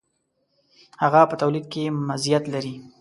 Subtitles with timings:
[1.03, 2.75] هغه په تولید کې مزیت لري.